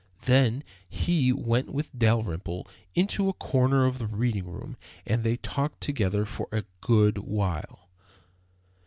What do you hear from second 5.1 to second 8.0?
they talked together for a good while.